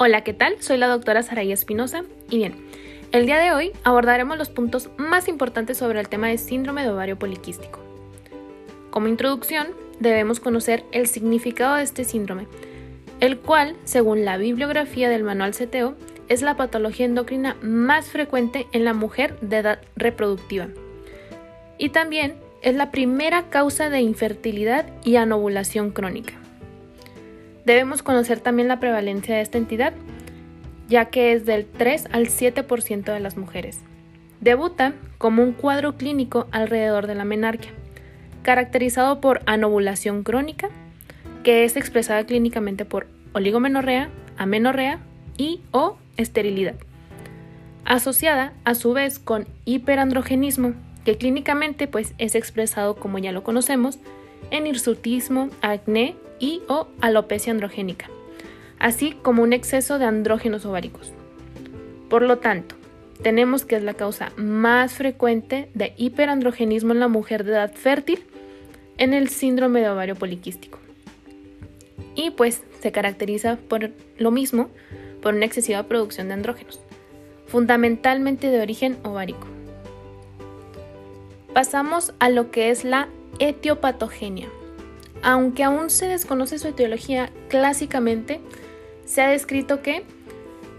Hola, 0.00 0.22
¿qué 0.22 0.32
tal? 0.32 0.62
Soy 0.62 0.76
la 0.76 0.86
doctora 0.86 1.24
Saraí 1.24 1.50
Espinosa 1.50 2.04
y 2.30 2.36
bien, 2.36 2.54
el 3.10 3.26
día 3.26 3.38
de 3.38 3.50
hoy 3.50 3.72
abordaremos 3.82 4.38
los 4.38 4.48
puntos 4.48 4.90
más 4.96 5.26
importantes 5.26 5.76
sobre 5.76 5.98
el 5.98 6.08
tema 6.08 6.28
de 6.28 6.38
síndrome 6.38 6.84
de 6.84 6.90
ovario 6.90 7.18
poliquístico. 7.18 7.80
Como 8.90 9.08
introducción, 9.08 9.66
debemos 9.98 10.38
conocer 10.38 10.84
el 10.92 11.08
significado 11.08 11.74
de 11.74 11.82
este 11.82 12.04
síndrome, 12.04 12.46
el 13.18 13.40
cual, 13.40 13.74
según 13.82 14.24
la 14.24 14.36
bibliografía 14.36 15.08
del 15.08 15.24
manual 15.24 15.50
CTO, 15.50 15.96
es 16.28 16.42
la 16.42 16.56
patología 16.56 17.04
endocrina 17.04 17.56
más 17.60 18.06
frecuente 18.06 18.68
en 18.70 18.84
la 18.84 18.94
mujer 18.94 19.36
de 19.40 19.56
edad 19.56 19.80
reproductiva. 19.96 20.68
Y 21.76 21.88
también 21.88 22.36
es 22.62 22.76
la 22.76 22.92
primera 22.92 23.50
causa 23.50 23.90
de 23.90 24.00
infertilidad 24.00 24.86
y 25.04 25.16
anovulación 25.16 25.90
crónica. 25.90 26.34
Debemos 27.64 28.02
conocer 28.02 28.40
también 28.40 28.68
la 28.68 28.80
prevalencia 28.80 29.36
de 29.36 29.42
esta 29.42 29.58
entidad, 29.58 29.92
ya 30.88 31.06
que 31.06 31.32
es 31.32 31.44
del 31.44 31.66
3 31.66 32.06
al 32.12 32.26
7% 32.26 33.12
de 33.12 33.20
las 33.20 33.36
mujeres. 33.36 33.80
Debuta 34.40 34.94
como 35.18 35.42
un 35.42 35.52
cuadro 35.52 35.96
clínico 35.96 36.46
alrededor 36.50 37.06
de 37.06 37.14
la 37.14 37.24
menarquia, 37.24 37.72
caracterizado 38.42 39.20
por 39.20 39.42
anovulación 39.46 40.22
crónica, 40.22 40.70
que 41.42 41.64
es 41.64 41.76
expresada 41.76 42.24
clínicamente 42.24 42.84
por 42.84 43.06
oligomenorrea, 43.32 44.08
amenorrea 44.36 45.00
y 45.36 45.60
o 45.70 45.98
esterilidad, 46.16 46.76
asociada 47.84 48.52
a 48.64 48.74
su 48.74 48.92
vez 48.92 49.18
con 49.18 49.46
hiperandrogenismo, 49.64 50.74
que 51.04 51.16
clínicamente 51.16 51.88
pues 51.88 52.14
es 52.18 52.34
expresado 52.34 52.96
como 52.96 53.18
ya 53.18 53.32
lo 53.32 53.42
conocemos 53.42 53.98
en 54.50 54.66
hirsutismo, 54.66 55.50
acné 55.62 56.16
y 56.38 56.62
o 56.68 56.88
alopecia 57.00 57.52
androgénica, 57.52 58.10
así 58.78 59.12
como 59.22 59.42
un 59.42 59.52
exceso 59.52 59.98
de 59.98 60.04
andrógenos 60.04 60.64
ováricos. 60.64 61.12
Por 62.08 62.22
lo 62.22 62.38
tanto, 62.38 62.74
tenemos 63.22 63.64
que 63.64 63.76
es 63.76 63.82
la 63.82 63.94
causa 63.94 64.32
más 64.36 64.94
frecuente 64.94 65.68
de 65.74 65.92
hiperandrogenismo 65.96 66.92
en 66.92 67.00
la 67.00 67.08
mujer 67.08 67.44
de 67.44 67.52
edad 67.52 67.72
fértil 67.74 68.24
en 68.96 69.14
el 69.14 69.28
síndrome 69.28 69.80
de 69.80 69.88
ovario 69.88 70.14
poliquístico. 70.14 70.78
Y 72.14 72.30
pues 72.30 72.62
se 72.80 72.92
caracteriza 72.92 73.58
por 73.68 73.90
lo 74.18 74.30
mismo, 74.30 74.68
por 75.22 75.34
una 75.34 75.44
excesiva 75.44 75.82
producción 75.84 76.28
de 76.28 76.34
andrógenos, 76.34 76.80
fundamentalmente 77.46 78.50
de 78.50 78.60
origen 78.60 78.98
ovárico. 79.02 79.46
Pasamos 81.52 82.14
a 82.18 82.28
lo 82.28 82.50
que 82.50 82.70
es 82.70 82.84
la 82.84 83.08
etiopatogenia. 83.38 84.48
Aunque 85.22 85.64
aún 85.64 85.90
se 85.90 86.06
desconoce 86.06 86.58
su 86.58 86.68
etiología, 86.68 87.30
clásicamente 87.48 88.40
se 89.04 89.22
ha 89.22 89.28
descrito 89.28 89.82
que, 89.82 90.04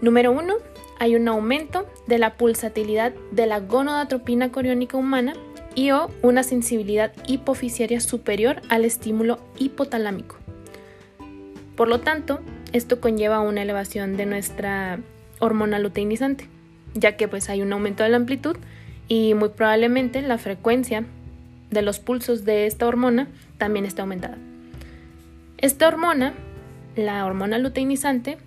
número 0.00 0.32
uno, 0.32 0.54
hay 0.98 1.16
un 1.16 1.28
aumento 1.28 1.88
de 2.06 2.18
la 2.18 2.36
pulsatilidad 2.36 3.12
de 3.32 3.46
la 3.46 3.60
gonadotropina 3.60 4.52
coriónica 4.52 4.96
humana 4.96 5.34
y 5.74 5.90
o 5.92 6.10
una 6.22 6.42
sensibilidad 6.42 7.12
hipofisiaria 7.26 8.00
superior 8.00 8.60
al 8.68 8.84
estímulo 8.84 9.38
hipotalámico. 9.58 10.36
Por 11.76 11.88
lo 11.88 12.00
tanto, 12.00 12.40
esto 12.72 13.00
conlleva 13.00 13.40
una 13.40 13.62
elevación 13.62 14.16
de 14.16 14.26
nuestra 14.26 15.00
hormona 15.38 15.78
luteinizante, 15.78 16.48
ya 16.94 17.16
que 17.16 17.28
pues 17.28 17.48
hay 17.48 17.62
un 17.62 17.72
aumento 17.72 18.02
de 18.02 18.10
la 18.10 18.16
amplitud 18.16 18.56
y 19.08 19.34
muy 19.34 19.48
probablemente 19.50 20.22
la 20.22 20.38
frecuencia 20.38 21.04
de 21.70 21.82
los 21.82 21.98
pulsos 21.98 22.44
de 22.44 22.66
esta 22.66 22.86
hormona 22.86 23.28
también 23.60 23.84
está 23.84 24.02
aumentada. 24.02 24.38
Esta 25.58 25.86
hormona, 25.86 26.32
la 26.96 27.24
hormona 27.26 27.58
luteinizante, 27.58 28.38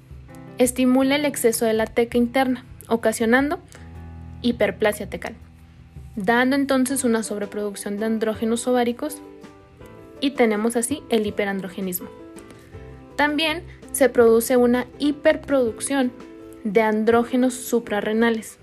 estimula 0.58 1.16
el 1.16 1.23
exceso 1.23 1.66
de 1.66 1.73
la 1.73 1.86
teca 1.86 2.17
interna, 2.17 2.66
ocasionando 2.89 3.59
hiperplasia 4.41 5.09
tecal, 5.09 5.35
dando 6.18 6.56
entonces 6.56 7.03
una 7.06 7.24
sobreproducción 7.24 7.97
de 7.97 8.06
andrógenos 8.06 8.68
ováricos 8.68 9.19
y 10.19 10.31
tenemos 10.31 10.75
así 10.75 11.03
el 11.09 11.25
hiperandrogenismo. 11.28 12.09
También 13.16 13.63
se 13.91 14.09
produce 14.09 14.57
una 14.57 14.88
hiperproducción 14.97 16.12
de 16.63 16.81
andrógenos 16.81 17.53
suprarrenales, 17.53 18.57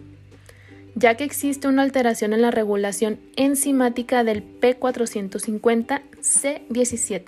ya 0.94 1.16
que 1.16 1.24
existe 1.24 1.66
una 1.68 1.82
alteración 1.82 2.32
en 2.32 2.40
la 2.42 2.50
regulación 2.50 3.20
enzimática 3.36 4.24
del 4.24 4.42
P450C17. 4.60 7.22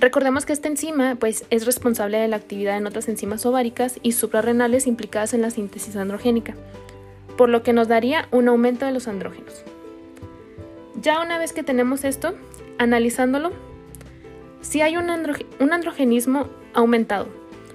Recordemos 0.00 0.46
que 0.46 0.54
esta 0.54 0.68
enzima 0.68 1.16
pues, 1.16 1.44
es 1.50 1.66
responsable 1.66 2.18
de 2.18 2.28
la 2.28 2.36
actividad 2.36 2.78
en 2.78 2.86
otras 2.86 3.08
enzimas 3.08 3.44
ováricas 3.44 3.98
y 4.02 4.12
suprarrenales 4.12 4.86
implicadas 4.86 5.34
en 5.34 5.42
la 5.42 5.50
síntesis 5.50 5.96
androgénica, 5.96 6.54
por 7.36 7.50
lo 7.50 7.62
que 7.62 7.74
nos 7.74 7.88
daría 7.88 8.26
un 8.30 8.48
aumento 8.48 8.86
de 8.86 8.92
los 8.92 9.08
andrógenos. 9.08 9.62
Ya 11.00 11.20
una 11.20 11.38
vez 11.38 11.52
que 11.52 11.62
tenemos 11.62 12.04
esto, 12.04 12.34
analizándolo, 12.78 13.52
si 14.62 14.80
hay 14.80 14.96
un, 14.96 15.10
un 15.10 15.72
androgenismo 15.72 16.48
aumentado, 16.72 17.28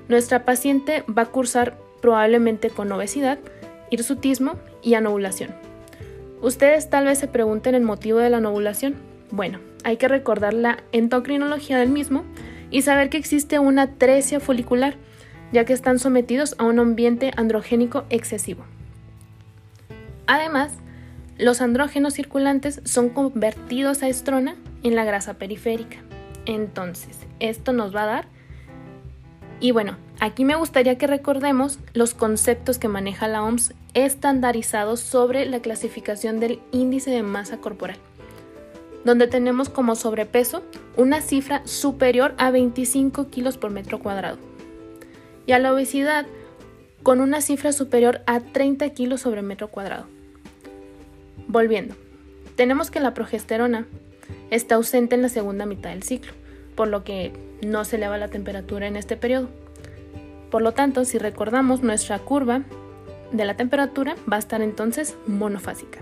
nuestra 0.08 0.46
paciente 0.46 1.04
va 1.08 1.24
a 1.24 1.28
cursar 1.28 1.78
probablemente 2.02 2.70
con 2.70 2.92
obesidad, 2.92 3.40
hirsutismo 3.90 4.56
y 4.82 4.94
anovulación. 4.96 5.56
Ustedes 6.42 6.90
tal 6.90 7.06
vez 7.06 7.18
se 7.18 7.28
pregunten 7.28 7.76
el 7.76 7.84
motivo 7.84 8.20
de 8.20 8.30
la 8.30 8.38
anovulación. 8.38 8.96
Bueno, 9.32 9.60
hay 9.84 9.98
que 9.98 10.08
recordar 10.08 10.54
la 10.54 10.84
endocrinología 10.92 11.78
del 11.78 11.90
mismo 11.90 12.24
y 12.72 12.82
saber 12.82 13.10
que 13.10 13.18
existe 13.18 13.60
una 13.60 13.84
atresia 13.84 14.40
folicular, 14.40 14.96
ya 15.52 15.66
que 15.66 15.74
están 15.74 16.00
sometidos 16.00 16.56
a 16.58 16.66
un 16.66 16.80
ambiente 16.80 17.32
androgénico 17.36 18.06
excesivo. 18.10 18.66
Además, 20.28 20.72
los 21.38 21.62
andrógenos 21.62 22.14
circulantes 22.14 22.82
son 22.86 23.10
convertidos 23.10 24.04
a 24.04 24.08
estrona 24.08 24.56
en 24.84 24.96
la 24.96 25.04
grasa 25.04 25.36
periférica. 25.36 25.98
Entonces, 26.46 27.18
esto 27.40 27.74
nos 27.74 27.96
va 27.96 28.04
a 28.04 28.08
dar 28.08 28.35
y 29.60 29.72
bueno, 29.72 29.98
aquí 30.20 30.46
me 30.46 30.56
gustaría 30.56 30.98
que 30.98 31.08
recordemos 31.08 31.80
los 31.94 32.14
conceptos 32.14 32.78
que 32.78 32.88
maneja 32.88 33.28
la 33.28 33.44
OMS 33.44 33.74
estandarizados 33.94 35.00
sobre 35.00 35.46
la 35.46 35.62
clasificación 35.62 36.40
del 36.40 36.60
índice 36.72 37.12
de 37.12 37.24
masa 37.24 37.58
corporal, 37.58 37.98
donde 39.06 39.28
tenemos 39.28 39.70
como 39.70 39.96
sobrepeso 39.96 40.64
una 40.98 41.22
cifra 41.22 41.66
superior 41.66 42.36
a 42.38 42.52
25 42.52 43.30
kilos 43.30 43.58
por 43.58 43.72
metro 43.72 44.00
cuadrado 44.00 44.38
y 45.46 45.54
a 45.54 45.60
la 45.60 45.74
obesidad 45.74 46.26
con 47.04 47.22
una 47.22 47.40
cifra 47.40 47.72
superior 47.72 48.22
a 48.26 48.40
30 48.40 48.90
kilos 48.90 49.22
sobre 49.22 49.42
metro 49.42 49.70
cuadrado. 49.70 50.08
Volviendo, 51.48 51.96
tenemos 52.56 52.90
que 52.90 53.00
la 53.00 53.14
progesterona 53.14 53.86
está 54.50 54.76
ausente 54.76 55.16
en 55.16 55.22
la 55.22 55.30
segunda 55.30 55.66
mitad 55.66 55.92
del 55.92 56.04
ciclo, 56.04 56.32
por 56.76 56.88
lo 56.88 57.04
que 57.04 57.34
no 57.62 57.86
se 57.86 57.96
eleva 57.96 58.18
la 58.18 58.28
temperatura 58.28 58.88
en 58.88 58.96
este 58.96 59.18
periodo. 59.18 59.50
Por 60.52 60.62
lo 60.62 60.74
tanto, 60.74 61.06
si 61.06 61.18
recordamos, 61.18 61.82
nuestra 61.82 62.20
curva 62.20 62.62
de 63.32 63.46
la 63.46 63.56
temperatura 63.56 64.16
va 64.32 64.38
a 64.38 64.40
estar 64.40 64.62
entonces 64.62 65.16
monofásica. 65.26 66.00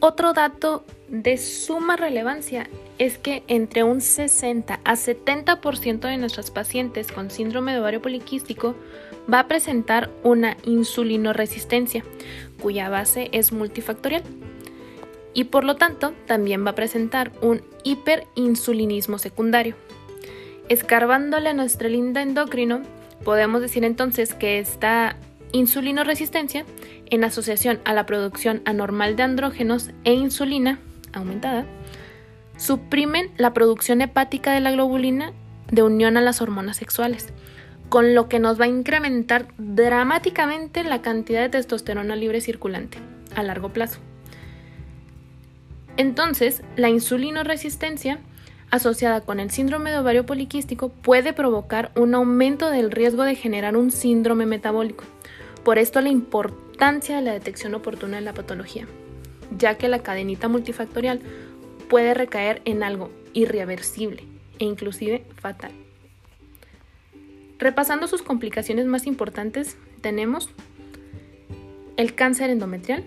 Otro 0.00 0.32
dato 0.32 0.84
de 1.08 1.36
suma 1.36 1.96
relevancia 1.96 2.68
es 2.98 3.18
que 3.18 3.42
entre 3.48 3.84
un 3.84 4.00
60 4.00 4.80
a 4.84 4.92
70% 4.94 6.00
de 6.00 6.16
nuestras 6.16 6.50
pacientes 6.50 7.12
con 7.12 7.30
síndrome 7.30 7.72
de 7.72 7.80
ovario 7.80 8.00
poliquístico 8.00 8.74
va 9.32 9.40
a 9.40 9.48
presentar 9.48 10.10
una 10.22 10.56
insulinoresistencia, 10.64 12.04
cuya 12.60 12.88
base 12.88 13.28
es 13.32 13.52
multifactorial. 13.52 14.22
Y 15.34 15.44
por 15.44 15.64
lo 15.64 15.76
tanto, 15.76 16.14
también 16.26 16.64
va 16.66 16.70
a 16.70 16.74
presentar 16.74 17.32
un 17.42 17.62
hiperinsulinismo 17.84 19.18
secundario. 19.18 19.76
Escarbándole 20.68 21.50
a 21.50 21.54
nuestra 21.54 21.88
linda 21.88 22.22
endocrino, 22.22 22.82
podemos 23.24 23.60
decir 23.60 23.84
entonces 23.84 24.34
que 24.34 24.58
esta 24.58 25.16
insulinoresistencia, 25.52 26.64
en 27.10 27.24
asociación 27.24 27.80
a 27.84 27.92
la 27.94 28.06
producción 28.06 28.62
anormal 28.64 29.16
de 29.16 29.22
andrógenos 29.22 29.90
e 30.04 30.12
insulina 30.12 30.78
aumentada, 31.12 31.66
suprimen 32.56 33.30
la 33.36 33.54
producción 33.54 34.02
hepática 34.02 34.52
de 34.52 34.60
la 34.60 34.72
globulina 34.72 35.32
de 35.70 35.82
unión 35.82 36.16
a 36.16 36.20
las 36.20 36.42
hormonas 36.42 36.76
sexuales, 36.76 37.32
con 37.88 38.14
lo 38.14 38.28
que 38.28 38.38
nos 38.38 38.60
va 38.60 38.64
a 38.66 38.68
incrementar 38.68 39.48
dramáticamente 39.58 40.84
la 40.84 41.02
cantidad 41.02 41.42
de 41.42 41.48
testosterona 41.48 42.16
libre 42.16 42.40
circulante 42.40 42.98
a 43.34 43.42
largo 43.42 43.72
plazo. 43.72 44.00
Entonces, 45.96 46.62
la 46.76 46.88
insulinoresistencia 46.88 48.20
asociada 48.70 49.22
con 49.22 49.40
el 49.40 49.50
síndrome 49.50 49.90
de 49.90 49.98
ovario 49.98 50.26
poliquístico 50.26 50.90
puede 50.90 51.32
provocar 51.32 51.90
un 51.96 52.14
aumento 52.14 52.70
del 52.70 52.90
riesgo 52.90 53.24
de 53.24 53.34
generar 53.34 53.76
un 53.76 53.90
síndrome 53.90 54.46
metabólico. 54.46 55.04
Por 55.64 55.78
esto 55.78 56.00
la 56.00 56.10
importancia 56.10 57.16
de 57.16 57.22
la 57.22 57.32
detección 57.32 57.74
oportuna 57.74 58.18
de 58.18 58.22
la 58.22 58.34
patología. 58.34 58.86
ya 59.56 59.76
que 59.76 59.88
la 59.88 60.00
cadenita 60.00 60.46
multifactorial 60.46 61.20
puede 61.88 62.12
recaer 62.12 62.60
en 62.66 62.82
algo 62.82 63.10
irreversible 63.32 64.24
e 64.58 64.64
inclusive 64.66 65.24
fatal. 65.40 65.72
Repasando 67.58 68.06
sus 68.06 68.22
complicaciones 68.22 68.86
más 68.86 69.06
importantes, 69.06 69.76
tenemos 70.00 70.48
el 71.96 72.14
cáncer 72.14 72.50
endometrial, 72.50 73.04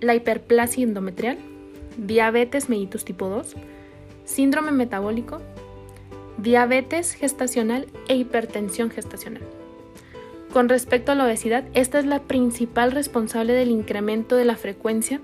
la 0.00 0.16
hiperplasia 0.16 0.82
endometrial, 0.82 1.38
diabetes 1.96 2.68
mellitus 2.68 3.04
tipo 3.04 3.28
2, 3.28 3.54
síndrome 4.24 4.72
metabólico, 4.72 5.40
diabetes 6.38 7.12
gestacional 7.12 7.86
e 8.08 8.16
hipertensión 8.16 8.90
gestacional. 8.90 9.42
Con 10.52 10.68
respecto 10.68 11.12
a 11.12 11.14
la 11.14 11.24
obesidad, 11.24 11.64
esta 11.74 12.00
es 12.00 12.06
la 12.06 12.20
principal 12.20 12.90
responsable 12.90 13.52
del 13.52 13.70
incremento 13.70 14.34
de 14.34 14.44
la 14.44 14.56
frecuencia 14.56 15.20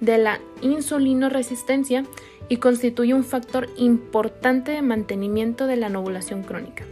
de 0.00 0.16
la 0.16 0.40
insulinoresistencia 0.62 2.04
y 2.48 2.56
constituye 2.56 3.12
un 3.12 3.24
factor 3.24 3.68
importante 3.76 4.72
de 4.72 4.80
mantenimiento 4.80 5.66
de 5.66 5.76
la 5.76 5.86
anovulación 5.86 6.42
crónica. 6.42 6.84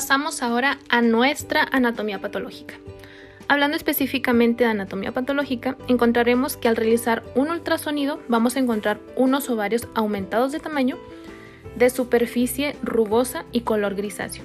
Pasamos 0.00 0.42
ahora 0.42 0.78
a 0.88 1.02
nuestra 1.02 1.62
anatomía 1.72 2.22
patológica. 2.22 2.76
Hablando 3.48 3.76
específicamente 3.76 4.64
de 4.64 4.70
anatomía 4.70 5.12
patológica, 5.12 5.76
encontraremos 5.88 6.56
que 6.56 6.68
al 6.68 6.76
realizar 6.76 7.22
un 7.34 7.50
ultrasonido 7.50 8.18
vamos 8.26 8.56
a 8.56 8.60
encontrar 8.60 8.98
unos 9.14 9.50
ovarios 9.50 9.88
aumentados 9.94 10.52
de 10.52 10.58
tamaño, 10.58 10.96
de 11.76 11.90
superficie 11.90 12.76
rugosa 12.82 13.44
y 13.52 13.60
color 13.60 13.94
grisáceo. 13.94 14.42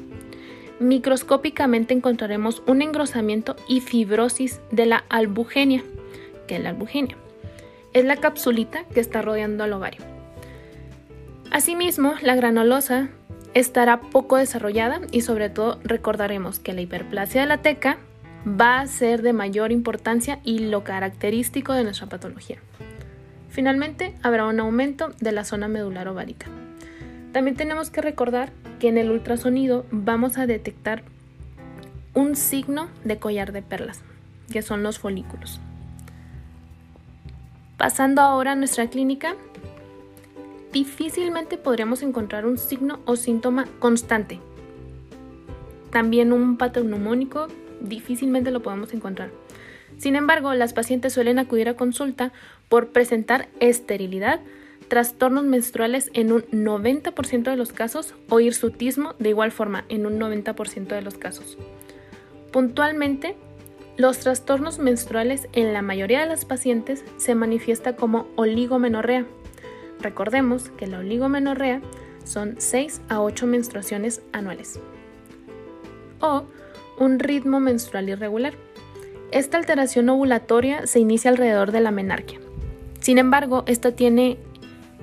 Microscópicamente 0.82 1.94
encontraremos 1.94 2.62
un 2.68 2.82
engrosamiento 2.82 3.56
y 3.66 3.80
fibrosis 3.80 4.60
de 4.72 4.88
la 4.88 5.06
albugenia, 5.08 5.86
que 6.50 6.58
es 6.58 6.62
la 6.62 6.72
albugenia. 6.72 7.16
Es 7.94 8.04
la 8.04 8.18
capsulita 8.18 8.84
que 8.94 9.00
está 9.00 9.22
rodeando 9.22 9.64
al 9.64 9.72
ovario. 9.72 10.02
Asimismo, 11.50 12.16
la 12.22 12.36
granulosa 12.36 13.08
estará 13.56 14.02
poco 14.02 14.36
desarrollada 14.36 15.02
y 15.12 15.22
sobre 15.22 15.50
todo 15.50 15.80
recordaremos 15.84 16.60
que 16.60 16.74
la 16.74 16.82
hiperplasia 16.82 17.42
de 17.42 17.48
la 17.48 17.62
teca 17.62 17.98
va 18.46 18.80
a 18.80 18.86
ser 18.86 19.24
de 19.24 19.34
mayor 19.34 19.72
importancia 19.72 20.40
y 20.44 20.60
lo 20.60 20.84
característico 20.84 21.74
de 21.74 21.86
nuestra 21.86 22.08
patología. 22.08 22.60
Finalmente, 23.50 24.14
habrá 24.22 24.46
un 24.46 24.60
aumento 24.60 25.14
de 25.22 25.32
la 25.32 25.46
zona 25.46 25.70
medular 25.70 26.08
ovárica. 26.10 26.48
También 27.32 27.56
tenemos 27.56 27.90
que 27.90 28.02
recordar 28.02 28.52
que 28.80 28.90
en 28.90 28.98
el 28.98 29.10
ultrasonido 29.10 29.86
vamos 29.90 30.38
a 30.38 30.46
detectar 30.46 31.04
un 32.14 32.36
signo 32.36 32.90
de 33.06 33.18
collar 33.18 33.54
de 33.54 33.62
perlas, 33.62 34.02
que 34.52 34.62
son 34.62 34.84
los 34.84 35.00
folículos. 35.00 35.62
Pasando 37.78 38.22
ahora 38.22 38.52
a 38.52 38.56
nuestra 38.56 38.88
clínica, 38.88 39.36
difícilmente 40.76 41.58
podríamos 41.58 42.04
encontrar 42.04 42.46
un 42.46 42.58
signo 42.58 43.00
o 43.06 43.16
síntoma 43.16 43.66
constante. 43.80 44.42
También 45.90 46.34
un 46.34 46.58
patrón 46.58 46.90
neumónico 46.90 47.48
difícilmente 47.80 48.52
lo 48.52 48.62
podemos 48.62 48.94
encontrar. 48.94 49.30
Sin 49.98 50.18
embargo, 50.18 50.54
las 50.54 50.74
pacientes 50.74 51.14
suelen 51.14 51.40
acudir 51.40 51.70
a 51.70 51.78
consulta 51.78 52.34
por 52.68 52.90
presentar 52.90 53.48
esterilidad, 53.62 54.42
trastornos 54.90 55.46
menstruales 55.46 56.12
en 56.14 56.34
un 56.34 56.44
90% 56.52 57.44
de 57.44 57.56
los 57.56 57.72
casos 57.72 58.14
o 58.28 58.42
hirsutismo 58.42 59.16
de 59.18 59.30
igual 59.30 59.54
forma 59.54 59.86
en 59.88 60.06
un 60.06 60.20
90% 60.20 60.88
de 60.88 61.02
los 61.02 61.18
casos. 61.18 61.58
Puntualmente, 62.52 63.38
los 63.96 64.20
trastornos 64.20 64.78
menstruales 64.80 65.48
en 65.54 65.72
la 65.72 65.82
mayoría 65.82 66.20
de 66.20 66.28
las 66.28 66.44
pacientes 66.44 67.06
se 67.16 67.34
manifiesta 67.34 67.96
como 67.96 68.28
oligomenorrea. 68.36 69.26
Recordemos 70.06 70.70
que 70.70 70.86
la 70.86 71.00
oligomenorrea 71.00 71.82
son 72.26 72.58
6 72.60 73.02
a 73.10 73.22
8 73.22 73.48
menstruaciones 73.48 74.22
anuales. 74.34 74.80
O 76.20 76.44
un 77.00 77.18
ritmo 77.18 77.60
menstrual 77.60 78.10
irregular. 78.10 78.54
Esta 79.32 79.58
alteración 79.58 80.08
ovulatoria 80.10 80.86
se 80.86 81.00
inicia 81.00 81.32
alrededor 81.32 81.72
de 81.72 81.82
la 81.82 81.90
menarquia. 81.90 82.40
Sin 83.00 83.18
embargo, 83.18 83.64
esta 83.66 83.94
tiene 83.94 84.38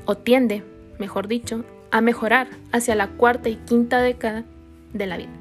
o 0.04 0.16
tiende, 0.16 0.62
mejor 1.00 1.26
dicho, 1.26 1.64
a 1.90 2.00
mejorar 2.00 2.46
hacia 2.70 2.94
la 2.94 3.08
cuarta 3.08 3.49
y 3.49 3.56
quinta 3.56 4.00
década 4.00 4.44
de 4.93 5.06
la 5.06 5.16
vida. 5.16 5.32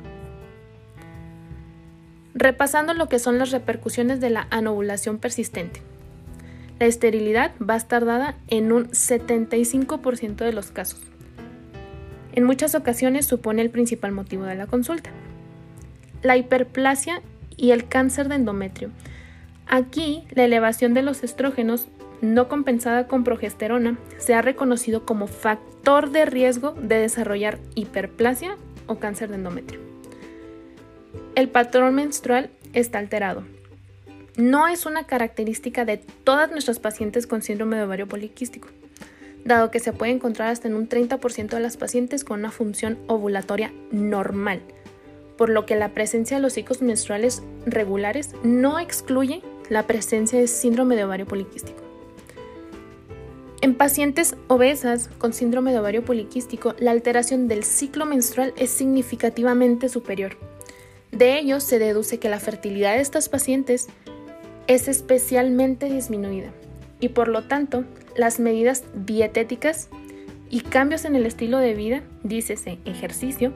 Repasando 2.34 2.96
lo 2.96 3.08
que 3.10 3.20
son 3.20 3.38
las 3.38 3.52
repercusiones 3.52 4.20
de 4.22 4.32
la 4.32 4.48
anovulación 4.50 5.20
persistente. 5.20 5.84
La 6.82 6.88
esterilidad 6.88 7.52
va 7.62 7.76
a 7.76 7.78
estar 7.78 8.06
dada 8.06 8.38
en 8.48 8.72
un 8.72 8.88
75% 8.88 10.38
de 10.38 10.52
los 10.52 10.72
casos. 10.72 11.00
En 12.34 12.44
muchas 12.44 12.74
ocasiones 12.74 13.28
supone 13.28 13.62
el 13.62 13.70
principal 13.70 14.14
motivo 14.14 14.46
de 14.46 14.56
la 14.56 14.66
consulta 14.66 15.12
la 16.24 16.38
hiperplasia 16.38 17.22
y 17.56 17.70
el 17.70 17.88
cáncer 17.88 18.30
de 18.30 18.36
endometrio. 18.36 18.90
Aquí, 19.68 20.24
la 20.32 20.46
elevación 20.46 20.96
de 20.96 21.04
los 21.04 21.24
estrógenos 21.24 21.88
no 22.22 22.48
compensada 22.48 23.06
con 23.06 23.24
progesterona 23.24 24.00
se 24.18 24.34
ha 24.34 24.42
reconocido 24.42 25.06
como 25.06 25.28
factor 25.28 26.10
de 26.10 26.26
riesgo 26.26 26.72
de 26.72 26.98
desarrollar 26.98 27.60
hiperplasia 27.76 28.58
o 28.88 28.96
cáncer 28.96 29.30
de 29.30 29.36
endometrio. 29.36 29.80
El 31.36 31.48
patrón 31.48 31.94
menstrual 31.94 32.50
está 32.74 32.98
alterado. 32.98 33.44
No 34.38 34.68
es 34.68 34.86
una 34.86 35.06
característica 35.06 35.86
de 35.86 35.98
todas 35.98 36.52
nuestras 36.52 36.80
pacientes 36.80 37.28
con 37.28 37.42
síndrome 37.42 37.78
de 37.78 37.84
ovario 37.84 38.08
poliquístico, 38.08 38.70
dado 39.46 39.72
que 39.72 39.80
se 39.80 39.94
puede 39.94 40.12
encontrar 40.12 40.50
hasta 40.50 40.68
en 40.68 40.76
un 40.76 40.88
30% 40.88 41.50
de 41.50 41.60
las 41.60 41.78
pacientes 41.78 42.24
con 42.24 42.40
una 42.40 42.52
función 42.52 42.98
ovulatoria 43.08 43.74
normal 43.92 44.62
por 45.42 45.50
lo 45.50 45.66
que 45.66 45.76
la 45.76 45.90
presencia 45.90 46.38
de 46.38 46.44
los 46.44 46.54
ciclos 46.54 46.84
menstruales 46.84 47.42
regulares 47.66 48.30
no 48.44 48.78
excluye 48.78 49.42
la 49.70 49.88
presencia 49.88 50.38
de 50.38 50.46
síndrome 50.46 50.96
de 50.96 51.04
ovario 51.04 51.26
poliquístico. 51.26 51.82
En 53.62 53.74
pacientes 53.74 54.36
obesas 54.50 55.10
con 55.18 55.34
síndrome 55.34 55.72
de 55.72 55.80
ovario 55.80 56.06
poliquístico, 56.06 56.76
la 56.78 56.92
alteración 56.92 57.48
del 57.48 57.64
ciclo 57.64 58.06
menstrual 58.06 58.54
es 58.56 58.70
significativamente 58.70 59.90
superior. 59.90 60.38
De 61.12 61.40
ello 61.40 61.60
se 61.60 61.80
deduce 61.80 62.20
que 62.20 62.30
la 62.30 62.40
fertilidad 62.40 62.94
de 62.94 63.02
estas 63.02 63.28
pacientes 63.28 63.88
es 64.74 64.88
especialmente 64.88 65.90
disminuida 65.90 66.50
y 67.02 67.10
por 67.10 67.28
lo 67.28 67.44
tanto 67.44 67.84
las 68.16 68.40
medidas 68.40 68.86
dietéticas 68.94 69.90
y 70.50 70.62
cambios 70.62 71.04
en 71.04 71.16
el 71.18 71.26
estilo 71.26 71.58
de 71.58 71.74
vida, 71.74 72.04
dícese 72.24 72.80
ejercicio, 72.86 73.52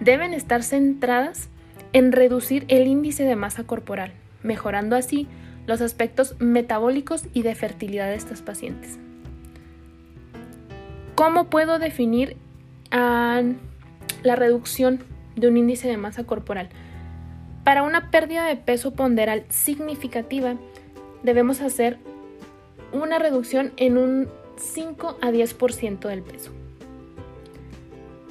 deben 0.00 0.34
estar 0.34 0.64
centradas 0.64 1.48
en 1.92 2.10
reducir 2.10 2.64
el 2.66 2.88
índice 2.88 3.22
de 3.22 3.36
masa 3.36 3.62
corporal, 3.62 4.12
mejorando 4.42 4.96
así 4.96 5.28
los 5.66 5.80
aspectos 5.80 6.34
metabólicos 6.40 7.26
y 7.32 7.42
de 7.42 7.54
fertilidad 7.54 8.08
de 8.08 8.16
estas 8.16 8.42
pacientes. 8.42 8.98
¿Cómo 11.14 11.48
puedo 11.48 11.78
definir 11.78 12.36
ah, 12.90 13.42
la 14.24 14.34
reducción 14.34 15.04
de 15.36 15.46
un 15.46 15.56
índice 15.56 15.86
de 15.86 15.96
masa 15.96 16.24
corporal? 16.24 16.70
Para 17.70 17.84
una 17.84 18.10
pérdida 18.10 18.46
de 18.46 18.56
peso 18.56 18.94
ponderal 18.94 19.44
significativa, 19.48 20.56
debemos 21.22 21.60
hacer 21.60 21.98
una 22.92 23.20
reducción 23.20 23.72
en 23.76 23.96
un 23.96 24.28
5 24.56 25.18
a 25.20 25.30
10% 25.30 26.00
del 26.08 26.22
peso. 26.22 26.50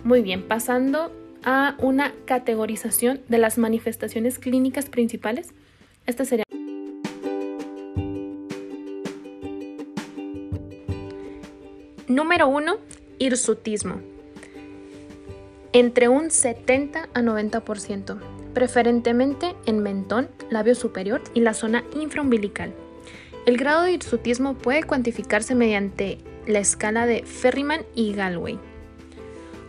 Muy 0.03 0.21
bien, 0.23 0.45
pasando 0.45 1.13
a 1.45 1.77
una 1.79 2.11
categorización 2.25 3.21
de 3.29 3.37
las 3.37 3.57
manifestaciones 3.57 4.39
clínicas 4.39 4.87
principales. 4.87 5.53
Esta 6.05 6.25
sería 6.25 6.43
Número 12.09 12.49
1. 12.49 12.77
Hirsutismo. 13.19 14.01
Entre 15.71 16.09
un 16.09 16.29
70 16.29 17.07
a 17.13 17.21
90%, 17.21 18.19
preferentemente 18.53 19.55
en 19.65 19.79
mentón, 19.79 20.29
labio 20.49 20.75
superior 20.75 21.21
y 21.33 21.41
la 21.41 21.53
zona 21.53 21.83
infraumbilical. 21.99 22.73
El 23.45 23.57
grado 23.57 23.83
de 23.83 23.93
hirsutismo 23.93 24.55
puede 24.55 24.83
cuantificarse 24.83 25.55
mediante 25.55 26.19
la 26.45 26.59
escala 26.59 27.05
de 27.05 27.23
Ferriman 27.23 27.81
y 27.95 28.13
Galway. 28.13 28.59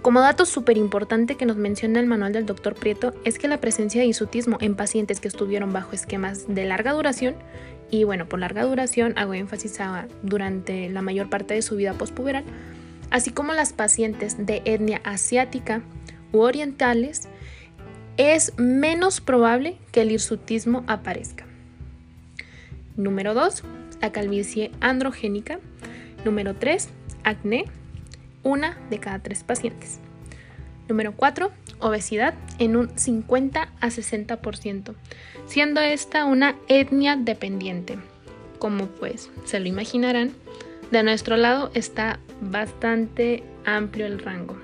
Como 0.02 0.20
dato 0.20 0.46
súper 0.46 0.78
importante 0.78 1.36
que 1.36 1.44
nos 1.44 1.56
menciona 1.56 2.00
el 2.00 2.06
manual 2.06 2.32
del 2.32 2.46
doctor 2.46 2.74
Prieto 2.74 3.12
es 3.24 3.38
que 3.38 3.48
la 3.48 3.60
presencia 3.60 4.00
de 4.00 4.06
hirsutismo 4.06 4.56
en 4.60 4.74
pacientes 4.74 5.20
que 5.20 5.28
estuvieron 5.28 5.74
bajo 5.74 5.92
esquemas 5.92 6.46
de 6.48 6.64
larga 6.64 6.92
duración, 6.92 7.34
y 7.90 8.04
bueno, 8.04 8.26
por 8.26 8.38
larga 8.38 8.64
duración 8.64 9.12
hago 9.16 9.34
énfasis 9.34 9.78
durante 10.22 10.88
la 10.88 11.02
mayor 11.02 11.28
parte 11.28 11.54
de 11.54 11.62
su 11.62 11.76
vida 11.76 11.92
postpuberal, 11.92 12.44
así 13.10 13.30
como 13.30 13.52
las 13.52 13.72
pacientes 13.74 14.46
de 14.46 14.62
etnia 14.64 15.02
asiática 15.04 15.82
u 16.32 16.38
orientales, 16.40 17.28
es 18.16 18.52
menos 18.58 19.20
probable 19.20 19.76
que 19.92 20.02
el 20.02 20.12
hirsutismo 20.12 20.84
aparezca. 20.86 21.46
Número 22.96 23.34
2, 23.34 23.62
la 24.00 24.12
calvicie 24.12 24.70
androgénica. 24.80 25.58
Número 26.24 26.54
3, 26.54 26.88
acné, 27.24 27.64
una 28.42 28.78
de 28.90 28.98
cada 28.98 29.20
tres 29.20 29.42
pacientes. 29.44 30.00
Número 30.88 31.12
4, 31.16 31.50
obesidad 31.78 32.34
en 32.58 32.76
un 32.76 32.98
50 32.98 33.68
a 33.80 33.86
60%, 33.86 34.94
siendo 35.46 35.80
esta 35.80 36.24
una 36.24 36.56
etnia 36.68 37.16
dependiente. 37.16 37.98
Como 38.58 38.86
pues 38.86 39.30
se 39.44 39.60
lo 39.60 39.68
imaginarán, 39.68 40.32
de 40.90 41.02
nuestro 41.02 41.36
lado 41.36 41.70
está 41.74 42.18
bastante 42.40 43.44
amplio 43.64 44.06
el 44.06 44.18
rango. 44.18 44.56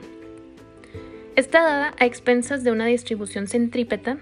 Está 1.36 1.62
dada 1.62 1.94
a 1.98 2.06
expensas 2.06 2.64
de 2.64 2.72
una 2.72 2.86
distribución 2.86 3.46
centrípeta 3.46 4.16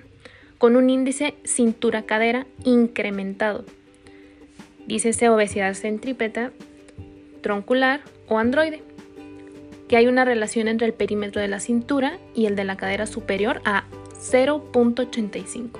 con 0.58 0.74
un 0.74 0.90
índice 0.90 1.36
cintura-cadera 1.44 2.44
incrementado. 2.64 3.64
Dícese 4.88 5.28
obesidad 5.28 5.74
centrípeta, 5.74 6.50
troncular 7.40 8.00
o 8.26 8.38
androide, 8.40 8.82
que 9.86 9.96
hay 9.96 10.08
una 10.08 10.24
relación 10.24 10.66
entre 10.66 10.88
el 10.88 10.92
perímetro 10.92 11.40
de 11.40 11.46
la 11.46 11.60
cintura 11.60 12.18
y 12.34 12.46
el 12.46 12.56
de 12.56 12.64
la 12.64 12.76
cadera 12.76 13.06
superior 13.06 13.62
a 13.64 13.84
0.85. 14.18 15.70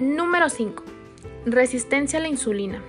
Número 0.00 0.48
5. 0.48 0.82
Resistencia 1.46 2.18
a 2.18 2.22
la 2.22 2.28
insulina 2.28 2.82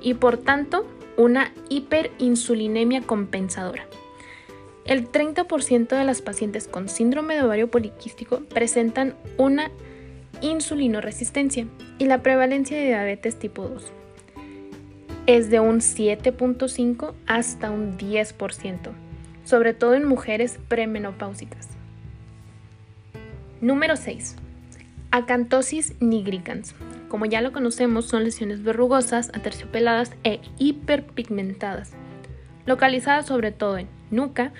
y 0.00 0.14
por 0.14 0.38
tanto 0.38 0.86
una 1.18 1.52
hiperinsulinemia 1.68 3.02
compensadora. 3.02 3.86
El 4.90 5.08
30% 5.12 5.96
de 5.96 6.02
las 6.02 6.20
pacientes 6.20 6.66
con 6.66 6.88
síndrome 6.88 7.36
de 7.36 7.44
ovario 7.44 7.70
poliquístico 7.70 8.40
presentan 8.52 9.14
una 9.36 9.70
insulinoresistencia 10.40 11.68
y 12.00 12.06
la 12.06 12.24
prevalencia 12.24 12.76
de 12.76 12.86
diabetes 12.86 13.38
tipo 13.38 13.68
2 13.68 13.92
es 15.26 15.48
de 15.48 15.60
un 15.60 15.78
7.5 15.78 17.14
hasta 17.28 17.70
un 17.70 17.98
10%, 17.98 18.90
sobre 19.44 19.74
todo 19.74 19.94
en 19.94 20.08
mujeres 20.08 20.58
premenopáusicas. 20.66 21.68
Número 23.60 23.94
6. 23.94 24.34
Acantosis 25.12 25.94
nigricans. 26.00 26.74
Como 27.08 27.26
ya 27.26 27.42
lo 27.42 27.52
conocemos, 27.52 28.06
son 28.06 28.24
lesiones 28.24 28.64
verrugosas, 28.64 29.30
aterciopeladas 29.34 30.10
e 30.24 30.40
hiperpigmentadas, 30.58 31.92
localizadas 32.66 33.26
sobre 33.26 33.52
todo 33.52 33.78
en 33.78 33.86
nuca, 34.10 34.52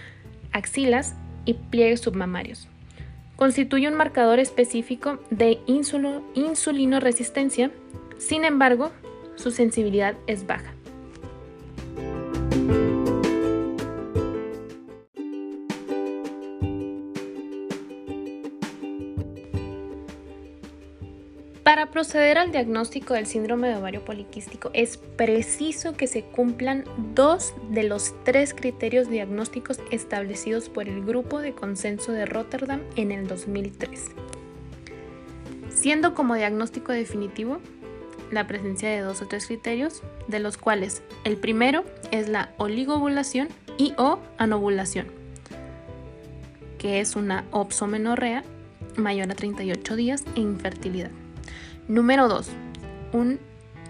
axilas 0.52 1.14
y 1.44 1.54
pliegues 1.54 2.00
submamarios. 2.00 2.68
Constituye 3.36 3.88
un 3.88 3.94
marcador 3.94 4.38
específico 4.38 5.18
de 5.30 5.58
insulino, 5.66 7.00
resistencia, 7.00 7.70
sin 8.18 8.44
embargo, 8.44 8.90
su 9.36 9.50
sensibilidad 9.50 10.14
es 10.26 10.46
baja. 10.46 10.74
Para 21.70 21.86
proceder 21.86 22.36
al 22.36 22.50
diagnóstico 22.50 23.14
del 23.14 23.26
síndrome 23.26 23.68
de 23.68 23.76
ovario 23.76 24.04
poliquístico 24.04 24.72
es 24.74 24.96
preciso 24.96 25.92
que 25.92 26.08
se 26.08 26.24
cumplan 26.24 26.82
dos 27.14 27.54
de 27.70 27.84
los 27.84 28.12
tres 28.24 28.54
criterios 28.54 29.08
diagnósticos 29.08 29.78
establecidos 29.92 30.68
por 30.68 30.88
el 30.88 31.04
Grupo 31.04 31.38
de 31.38 31.52
Consenso 31.52 32.10
de 32.10 32.26
Rotterdam 32.26 32.80
en 32.96 33.12
el 33.12 33.28
2003, 33.28 34.06
siendo 35.72 36.12
como 36.12 36.34
diagnóstico 36.34 36.90
definitivo 36.90 37.60
la 38.32 38.48
presencia 38.48 38.88
de 38.90 39.02
dos 39.02 39.22
o 39.22 39.28
tres 39.28 39.46
criterios, 39.46 40.02
de 40.26 40.40
los 40.40 40.56
cuales 40.56 41.04
el 41.22 41.36
primero 41.36 41.84
es 42.10 42.28
la 42.28 42.52
oligovulación 42.56 43.46
y 43.78 43.94
o 43.96 44.18
anovulación, 44.38 45.06
que 46.78 46.98
es 46.98 47.14
una 47.14 47.44
opsomenorrea 47.52 48.42
mayor 48.96 49.30
a 49.30 49.36
38 49.36 49.94
días 49.94 50.24
e 50.34 50.40
infertilidad. 50.40 51.12
Número 51.90 52.28
2. 52.28 52.48
Un 53.14 53.40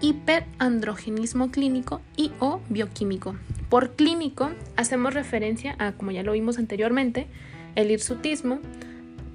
hiperandrogenismo 0.01 1.51
clínico 1.51 2.01
y 2.17 2.31
o 2.39 2.59
bioquímico. 2.67 3.35
Por 3.69 3.91
clínico 3.91 4.49
hacemos 4.75 5.13
referencia 5.13 5.75
a, 5.77 5.91
como 5.91 6.09
ya 6.09 6.23
lo 6.23 6.31
vimos 6.31 6.57
anteriormente, 6.57 7.27
el 7.75 7.91
hirsutismo, 7.91 8.57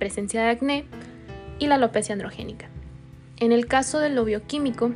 presencia 0.01 0.43
de 0.43 0.49
acné 0.49 0.85
y 1.61 1.69
la 1.69 1.77
alopecia 1.77 2.13
androgénica. 2.13 2.67
En 3.37 3.53
el 3.53 3.67
caso 3.67 4.01
de 4.01 4.11
lo 4.11 4.25
bioquímico, 4.25 4.91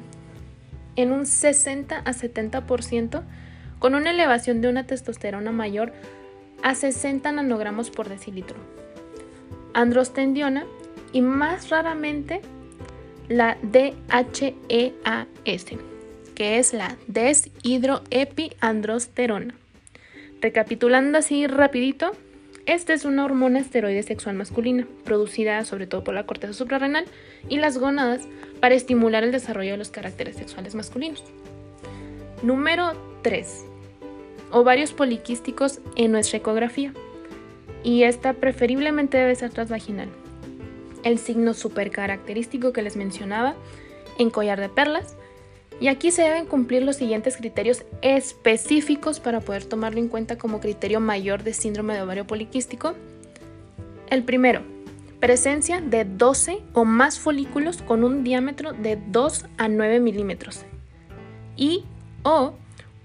en 0.96 1.12
un 1.12 1.24
60 1.24 1.96
a 1.96 2.12
70% 2.12 3.22
con 3.78 3.94
una 3.94 4.10
elevación 4.10 4.62
de 4.62 4.68
una 4.68 4.88
testosterona 4.88 5.52
mayor 5.52 5.92
a 6.64 6.74
60 6.74 7.30
nanogramos 7.30 7.90
por 7.90 8.08
decilitro. 8.08 8.56
Androstendiona 9.74 10.64
y 11.12 11.20
más 11.20 11.68
raramente 11.68 12.42
la 13.30 13.56
DHEAS, 13.62 13.94
que 16.34 16.58
es 16.58 16.74
la 16.74 16.98
deshidroepiandrosterona. 17.06 19.54
Recapitulando 20.40 21.18
así 21.18 21.46
rapidito, 21.46 22.10
esta 22.66 22.92
es 22.92 23.04
una 23.04 23.24
hormona 23.24 23.60
esteroide 23.60 24.02
sexual 24.02 24.34
masculina, 24.34 24.84
producida 25.04 25.64
sobre 25.64 25.86
todo 25.86 26.02
por 26.02 26.14
la 26.14 26.26
corteza 26.26 26.54
suprarrenal 26.54 27.04
y 27.48 27.58
las 27.58 27.78
gónadas 27.78 28.26
para 28.58 28.74
estimular 28.74 29.22
el 29.22 29.30
desarrollo 29.30 29.70
de 29.72 29.78
los 29.78 29.90
caracteres 29.90 30.34
sexuales 30.34 30.74
masculinos. 30.74 31.22
Número 32.42 32.94
3. 33.22 33.64
Ovarios 34.50 34.92
poliquísticos 34.92 35.78
en 35.94 36.10
nuestra 36.10 36.38
ecografía. 36.38 36.92
Y 37.84 38.02
esta 38.02 38.32
preferiblemente 38.32 39.18
debe 39.18 39.36
ser 39.36 39.50
transvaginal 39.50 40.08
el 41.04 41.18
signo 41.18 41.54
super 41.54 41.90
característico 41.90 42.72
que 42.72 42.82
les 42.82 42.96
mencionaba 42.96 43.54
en 44.18 44.30
collar 44.30 44.60
de 44.60 44.68
perlas. 44.68 45.16
Y 45.80 45.88
aquí 45.88 46.10
se 46.10 46.22
deben 46.22 46.44
cumplir 46.44 46.82
los 46.82 46.96
siguientes 46.96 47.36
criterios 47.38 47.84
específicos 48.02 49.18
para 49.18 49.40
poder 49.40 49.64
tomarlo 49.64 49.98
en 49.98 50.08
cuenta 50.08 50.36
como 50.36 50.60
criterio 50.60 51.00
mayor 51.00 51.42
de 51.42 51.54
síndrome 51.54 51.94
de 51.94 52.02
ovario 52.02 52.26
poliquístico. 52.26 52.94
El 54.10 54.24
primero, 54.24 54.60
presencia 55.20 55.80
de 55.80 56.04
12 56.04 56.60
o 56.74 56.84
más 56.84 57.18
folículos 57.18 57.80
con 57.82 58.04
un 58.04 58.24
diámetro 58.24 58.72
de 58.72 58.98
2 59.08 59.46
a 59.56 59.68
9 59.68 60.00
milímetros. 60.00 60.64
Y 61.56 61.84
o 62.22 62.54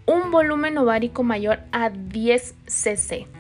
un 0.06 0.32
volumen 0.32 0.78
ovárico 0.78 1.24
mayor 1.24 1.60
a 1.72 1.90
10 1.90 2.56
cc. 2.68 3.35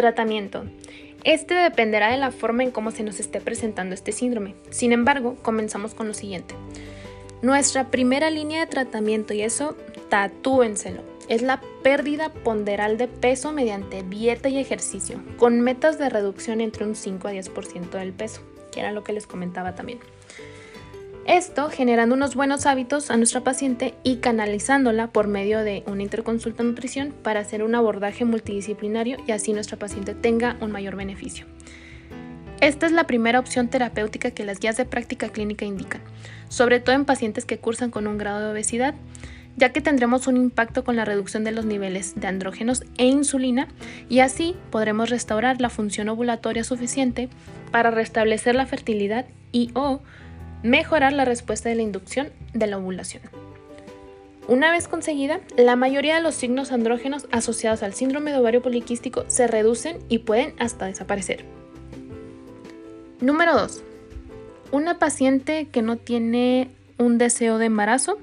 Tratamiento. 0.00 0.64
Este 1.24 1.52
dependerá 1.52 2.10
de 2.10 2.16
la 2.16 2.30
forma 2.30 2.62
en 2.62 2.70
cómo 2.70 2.90
se 2.90 3.02
nos 3.02 3.20
esté 3.20 3.38
presentando 3.38 3.94
este 3.94 4.12
síndrome. 4.12 4.54
Sin 4.70 4.92
embargo, 4.92 5.36
comenzamos 5.42 5.92
con 5.92 6.08
lo 6.08 6.14
siguiente. 6.14 6.54
Nuestra 7.42 7.90
primera 7.90 8.30
línea 8.30 8.60
de 8.60 8.66
tratamiento, 8.66 9.34
y 9.34 9.42
eso 9.42 9.76
tatúenselo, 10.08 11.02
es 11.28 11.42
la 11.42 11.60
pérdida 11.82 12.30
ponderal 12.30 12.96
de 12.96 13.08
peso 13.08 13.52
mediante 13.52 14.02
dieta 14.02 14.48
y 14.48 14.58
ejercicio, 14.58 15.20
con 15.36 15.60
metas 15.60 15.98
de 15.98 16.08
reducción 16.08 16.62
entre 16.62 16.86
un 16.86 16.96
5 16.96 17.28
a 17.28 17.32
10% 17.34 17.90
del 17.90 18.14
peso, 18.14 18.40
que 18.72 18.80
era 18.80 18.92
lo 18.92 19.04
que 19.04 19.12
les 19.12 19.26
comentaba 19.26 19.74
también. 19.74 19.98
Esto 21.26 21.68
generando 21.68 22.14
unos 22.14 22.34
buenos 22.34 22.66
hábitos 22.66 23.10
a 23.10 23.16
nuestra 23.16 23.42
paciente 23.42 23.94
y 24.02 24.16
canalizándola 24.16 25.08
por 25.08 25.28
medio 25.28 25.60
de 25.60 25.84
una 25.86 26.02
interconsulta 26.02 26.62
nutrición 26.62 27.14
para 27.22 27.40
hacer 27.40 27.62
un 27.62 27.74
abordaje 27.74 28.24
multidisciplinario 28.24 29.18
y 29.26 29.32
así 29.32 29.52
nuestra 29.52 29.78
paciente 29.78 30.14
tenga 30.14 30.56
un 30.60 30.72
mayor 30.72 30.96
beneficio. 30.96 31.46
Esta 32.60 32.86
es 32.86 32.92
la 32.92 33.04
primera 33.04 33.38
opción 33.38 33.68
terapéutica 33.68 34.30
que 34.30 34.44
las 34.44 34.60
guías 34.60 34.76
de 34.76 34.86
práctica 34.86 35.28
clínica 35.28 35.64
indican, 35.64 36.00
sobre 36.48 36.80
todo 36.80 36.96
en 36.96 37.04
pacientes 37.04 37.44
que 37.44 37.58
cursan 37.58 37.90
con 37.90 38.06
un 38.06 38.18
grado 38.18 38.40
de 38.40 38.52
obesidad, 38.52 38.94
ya 39.56 39.72
que 39.72 39.80
tendremos 39.80 40.26
un 40.26 40.36
impacto 40.36 40.84
con 40.84 40.96
la 40.96 41.04
reducción 41.04 41.44
de 41.44 41.52
los 41.52 41.66
niveles 41.66 42.14
de 42.16 42.26
andrógenos 42.26 42.82
e 42.96 43.06
insulina 43.06 43.68
y 44.08 44.20
así 44.20 44.56
podremos 44.70 45.10
restaurar 45.10 45.60
la 45.60 45.70
función 45.70 46.08
ovulatoria 46.08 46.64
suficiente 46.64 47.28
para 47.70 47.90
restablecer 47.90 48.54
la 48.54 48.66
fertilidad 48.66 49.26
y 49.52 49.70
o 49.74 50.00
mejorar 50.62 51.12
la 51.12 51.24
respuesta 51.24 51.68
de 51.68 51.74
la 51.74 51.82
inducción 51.82 52.30
de 52.52 52.66
la 52.66 52.78
ovulación. 52.78 53.22
Una 54.48 54.72
vez 54.72 54.88
conseguida, 54.88 55.40
la 55.56 55.76
mayoría 55.76 56.16
de 56.16 56.22
los 56.22 56.34
signos 56.34 56.72
andrógenos 56.72 57.28
asociados 57.30 57.82
al 57.82 57.94
síndrome 57.94 58.32
de 58.32 58.38
ovario 58.38 58.62
poliquístico 58.62 59.24
se 59.28 59.46
reducen 59.46 59.98
y 60.08 60.18
pueden 60.18 60.54
hasta 60.58 60.86
desaparecer. 60.86 61.44
Número 63.20 63.54
2. 63.54 63.82
Una 64.72 64.98
paciente 64.98 65.68
que 65.70 65.82
no 65.82 65.96
tiene 65.96 66.70
un 66.98 67.18
deseo 67.18 67.58
de 67.58 67.66
embarazo. 67.66 68.18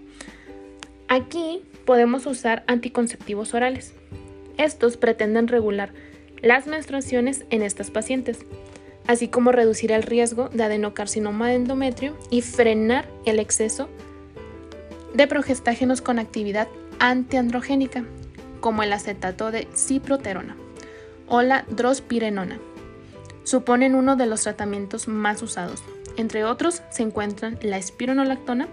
Aquí 1.07 1.61
podemos 1.85 2.25
usar 2.25 2.63
anticonceptivos 2.67 3.53
orales. 3.53 3.93
Estos 4.57 4.97
pretenden 4.97 5.47
regular 5.47 5.93
las 6.41 6.67
menstruaciones 6.67 7.45
en 7.49 7.61
estas 7.61 7.91
pacientes, 7.91 8.39
así 9.07 9.29
como 9.29 9.51
reducir 9.51 9.91
el 9.91 10.03
riesgo 10.03 10.49
de 10.49 10.63
adenocarcinoma 10.63 11.47
de 11.47 11.55
endometrio 11.55 12.17
y 12.29 12.41
frenar 12.41 13.07
el 13.25 13.39
exceso 13.39 13.89
de 15.13 15.27
progestágenos 15.27 16.01
con 16.01 16.19
actividad 16.19 16.67
antiandrogénica, 16.99 18.03
como 18.59 18.83
el 18.83 18.93
acetato 18.93 19.51
de 19.51 19.67
ciproterona 19.75 20.55
o 21.27 21.41
la 21.41 21.65
drospirenona. 21.69 22.59
Suponen 23.43 23.95
uno 23.95 24.15
de 24.15 24.25
los 24.25 24.43
tratamientos 24.43 25.07
más 25.07 25.41
usados. 25.41 25.83
Entre 26.17 26.43
otros 26.43 26.81
se 26.89 27.03
encuentran 27.03 27.57
la 27.61 27.77
espironolactona, 27.77 28.67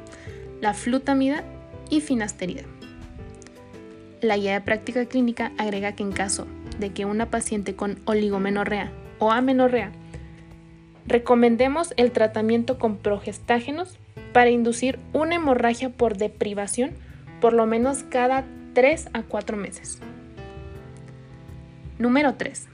la 0.61 0.75
flutamida 0.75 1.45
y 1.91 2.01
finasterida. 2.01 2.63
La 4.21 4.37
guía 4.37 4.55
de 4.55 4.61
práctica 4.63 5.05
clínica 5.05 5.53
agrega 5.59 5.93
que 5.93 6.03
en 6.03 6.13
caso 6.13 6.47
de 6.79 6.91
que 6.91 7.05
una 7.05 7.31
paciente 7.31 7.77
con 7.77 8.01
oligomenorrea 8.07 8.91
o 9.19 9.31
amenorrea 9.31 9.93
recomendemos 11.07 11.95
el 11.97 12.13
tratamiento 12.13 12.79
con 12.79 12.97
progestágenos 12.97 13.99
para 14.33 14.51
inducir 14.51 14.99
una 15.13 15.37
hemorragia 15.37 15.91
por 15.91 16.17
deprivación 16.17 16.93
por 17.41 17.53
lo 17.53 17.67
menos 17.67 18.05
cada 18.05 18.45
3 18.75 19.11
a 19.13 19.23
4 19.23 19.57
meses. 19.57 19.99
Número 21.99 22.35
3. 22.35 22.67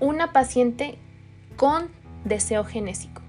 Una 0.00 0.32
paciente 0.32 0.96
con 1.56 1.88
deseo 2.24 2.64
genésico. 2.64 3.22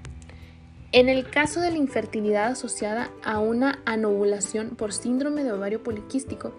En 0.91 1.07
el 1.07 1.29
caso 1.29 1.61
de 1.61 1.71
la 1.71 1.77
infertilidad 1.77 2.47
asociada 2.47 3.09
a 3.23 3.39
una 3.39 3.79
anovulación 3.85 4.71
por 4.71 4.91
síndrome 4.91 5.43
de 5.43 5.51
ovario 5.51 5.83
poliquístico, 5.83 6.53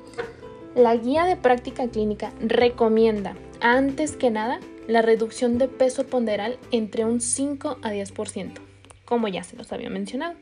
la 0.75 0.95
guía 0.95 1.25
de 1.25 1.37
práctica 1.37 1.89
clínica 1.89 2.33
recomienda, 2.41 3.35
antes 3.61 4.17
que 4.17 4.31
nada, 4.31 4.61
la 4.91 5.03
reducción 5.03 5.57
de 5.59 5.69
peso 5.69 6.07
ponderal 6.07 6.59
entre 6.73 7.05
un 7.05 7.21
5 7.21 7.79
a 7.81 7.93
10%, 7.93 8.55
como 9.05 9.29
ya 9.29 9.45
se 9.45 9.57
los 9.57 9.73
había 9.73 9.89
mencionado. 9.89 10.35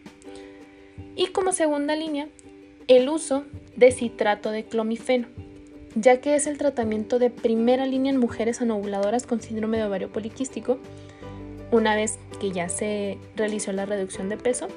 Y 1.17 1.26
como 1.26 1.52
segunda 1.52 1.95
línea, 1.95 2.28
el 2.87 3.11
uso 3.11 3.45
de 3.76 3.93
citrato 3.93 4.50
de 4.50 4.64
clomifeno, 4.64 5.28
ya 5.95 6.23
que 6.23 6.35
es 6.35 6.47
el 6.47 6.57
tratamiento 6.57 7.19
de 7.19 7.28
primera 7.28 7.85
línea 7.85 8.11
en 8.11 8.19
mujeres 8.19 8.62
anovuladoras 8.62 9.26
con 9.26 9.43
síndrome 9.43 9.76
de 9.76 9.85
ovario 9.85 10.11
poliquístico, 10.11 10.78
una 11.71 11.95
vez 11.95 12.19
que 12.40 12.50
ya 12.50 12.71
se 12.71 13.19
realizó 13.37 13.73
la 13.73 13.85
reducción 13.85 14.31
de 14.31 14.38
peso, 14.38 14.69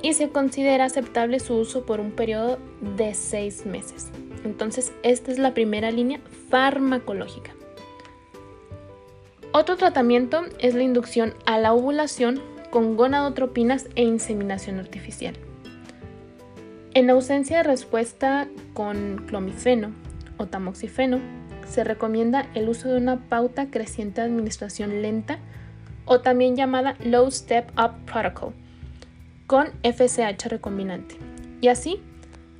y 0.00 0.14
se 0.14 0.30
considera 0.30 0.86
aceptable 0.86 1.38
su 1.40 1.54
uso 1.56 1.84
por 1.84 2.00
un 2.00 2.12
periodo 2.12 2.58
de 2.96 3.12
6 3.12 3.66
meses. 3.66 4.08
Entonces, 4.46 4.92
esta 5.02 5.30
es 5.30 5.38
la 5.38 5.52
primera 5.52 5.90
línea 5.90 6.20
farmacológica. 6.48 7.59
Otro 9.52 9.76
tratamiento 9.76 10.44
es 10.60 10.74
la 10.74 10.84
inducción 10.84 11.34
a 11.44 11.58
la 11.58 11.72
ovulación 11.72 12.40
con 12.70 12.96
gonadotropinas 12.96 13.88
e 13.96 14.04
inseminación 14.04 14.78
artificial. 14.78 15.34
En 16.94 17.10
ausencia 17.10 17.58
de 17.58 17.62
respuesta 17.64 18.48
con 18.74 19.24
clomifeno 19.26 19.92
o 20.36 20.46
tamoxifeno, 20.46 21.18
se 21.68 21.82
recomienda 21.82 22.46
el 22.54 22.68
uso 22.68 22.88
de 22.88 22.98
una 22.98 23.28
pauta 23.28 23.70
creciente 23.70 24.20
de 24.20 24.28
administración 24.28 25.02
lenta 25.02 25.38
o 26.04 26.20
también 26.20 26.54
llamada 26.54 26.96
Low 27.04 27.28
Step 27.30 27.70
Up 27.78 28.04
Protocol 28.06 28.54
con 29.48 29.66
FSH 29.82 30.48
recombinante. 30.48 31.16
Y 31.60 31.68
así 31.68 32.00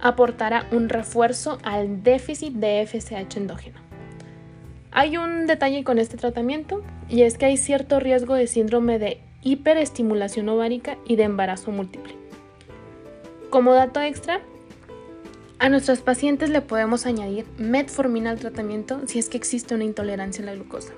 aportará 0.00 0.66
un 0.72 0.88
refuerzo 0.88 1.58
al 1.62 2.02
déficit 2.02 2.54
de 2.54 2.84
FSH 2.84 3.36
endógeno. 3.36 3.89
Hay 4.92 5.16
un 5.16 5.46
detalle 5.46 5.84
con 5.84 5.98
este 5.98 6.16
tratamiento 6.16 6.82
y 7.08 7.22
es 7.22 7.38
que 7.38 7.46
hay 7.46 7.56
cierto 7.56 8.00
riesgo 8.00 8.34
de 8.34 8.46
síndrome 8.46 8.98
de 8.98 9.20
hiperestimulación 9.42 10.48
ovárica 10.48 10.98
y 11.06 11.16
de 11.16 11.24
embarazo 11.24 11.70
múltiple. 11.70 12.14
Como 13.50 13.72
dato 13.72 14.00
extra, 14.00 14.40
a 15.58 15.68
nuestros 15.68 16.00
pacientes 16.00 16.50
le 16.50 16.60
podemos 16.60 17.06
añadir 17.06 17.46
metformina 17.56 18.30
al 18.30 18.40
tratamiento 18.40 19.00
si 19.06 19.18
es 19.18 19.28
que 19.28 19.36
existe 19.36 19.74
una 19.74 19.84
intolerancia 19.84 20.42
a 20.42 20.46
la 20.46 20.54
glucosa. 20.54 20.92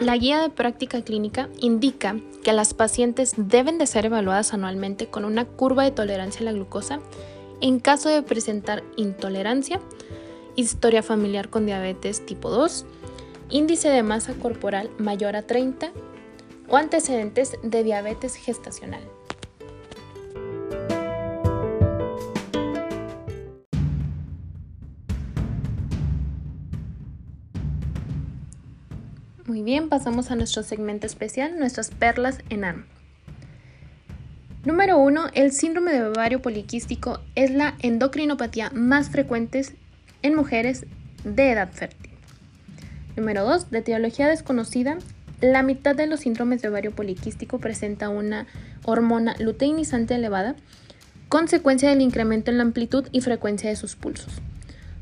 La 0.00 0.16
guía 0.16 0.40
de 0.40 0.48
práctica 0.48 1.02
clínica 1.02 1.50
indica 1.60 2.16
que 2.42 2.54
las 2.54 2.72
pacientes 2.72 3.34
deben 3.36 3.76
de 3.76 3.86
ser 3.86 4.06
evaluadas 4.06 4.54
anualmente 4.54 5.08
con 5.08 5.26
una 5.26 5.44
curva 5.44 5.84
de 5.84 5.90
tolerancia 5.90 6.40
a 6.40 6.44
la 6.44 6.52
glucosa 6.52 7.00
en 7.60 7.80
caso 7.80 8.08
de 8.08 8.22
presentar 8.22 8.82
intolerancia, 8.96 9.78
historia 10.56 11.02
familiar 11.02 11.50
con 11.50 11.66
diabetes 11.66 12.24
tipo 12.24 12.48
2, 12.48 12.86
índice 13.50 13.90
de 13.90 14.02
masa 14.02 14.32
corporal 14.32 14.90
mayor 14.96 15.36
a 15.36 15.42
30 15.42 15.92
o 16.70 16.78
antecedentes 16.78 17.58
de 17.62 17.84
diabetes 17.84 18.36
gestacional. 18.36 19.02
Muy 29.60 29.72
bien, 29.72 29.90
pasamos 29.90 30.30
a 30.30 30.36
nuestro 30.36 30.62
segmento 30.62 31.06
especial, 31.06 31.58
nuestras 31.58 31.90
perlas 31.90 32.38
en 32.48 32.64
AM. 32.64 32.86
Número 34.64 34.96
1. 34.96 35.32
El 35.34 35.52
síndrome 35.52 35.92
de 35.92 36.02
ovario 36.02 36.40
poliquístico 36.40 37.20
es 37.34 37.50
la 37.50 37.74
endocrinopatía 37.80 38.70
más 38.70 39.10
frecuente 39.10 39.66
en 40.22 40.34
mujeres 40.34 40.86
de 41.24 41.50
edad 41.50 41.70
fértil. 41.72 42.10
Número 43.18 43.44
2. 43.44 43.70
De 43.70 43.80
etiología 43.80 44.28
desconocida, 44.28 44.96
la 45.42 45.62
mitad 45.62 45.94
de 45.94 46.06
los 46.06 46.20
síndromes 46.20 46.62
de 46.62 46.68
ovario 46.68 46.92
poliquístico 46.92 47.58
presenta 47.58 48.08
una 48.08 48.46
hormona 48.86 49.36
luteinizante 49.38 50.14
elevada, 50.14 50.56
consecuencia 51.28 51.90
del 51.90 52.00
incremento 52.00 52.50
en 52.50 52.56
la 52.56 52.62
amplitud 52.62 53.08
y 53.12 53.20
frecuencia 53.20 53.68
de 53.68 53.76
sus 53.76 53.94
pulsos, 53.94 54.40